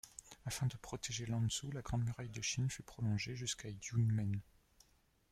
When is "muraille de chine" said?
2.05-2.71